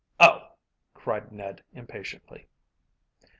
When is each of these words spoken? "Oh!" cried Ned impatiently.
"Oh!" 0.19 0.53
cried 0.95 1.31
Ned 1.31 1.61
impatiently. 1.73 2.47